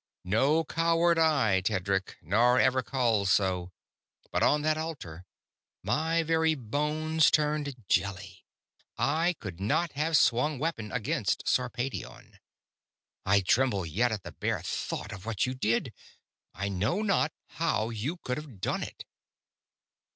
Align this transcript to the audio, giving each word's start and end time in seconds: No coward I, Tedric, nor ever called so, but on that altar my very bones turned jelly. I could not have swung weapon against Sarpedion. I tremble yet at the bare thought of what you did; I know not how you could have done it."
No 0.25 0.63
coward 0.65 1.19
I, 1.19 1.61
Tedric, 1.61 2.17
nor 2.23 2.59
ever 2.59 2.81
called 2.81 3.27
so, 3.29 3.71
but 4.31 4.41
on 4.41 4.63
that 4.63 4.75
altar 4.75 5.27
my 5.83 6.23
very 6.23 6.55
bones 6.55 7.29
turned 7.29 7.75
jelly. 7.87 8.43
I 8.97 9.33
could 9.39 9.59
not 9.59 9.91
have 9.91 10.17
swung 10.17 10.57
weapon 10.57 10.91
against 10.91 11.47
Sarpedion. 11.47 12.39
I 13.27 13.41
tremble 13.41 13.85
yet 13.85 14.11
at 14.11 14.23
the 14.23 14.31
bare 14.31 14.63
thought 14.63 15.11
of 15.11 15.27
what 15.27 15.45
you 15.45 15.53
did; 15.53 15.93
I 16.55 16.67
know 16.67 17.03
not 17.03 17.31
how 17.49 17.91
you 17.91 18.17
could 18.17 18.37
have 18.37 18.59
done 18.59 18.81
it." 18.81 19.05